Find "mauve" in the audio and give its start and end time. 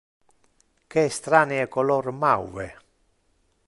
2.25-2.67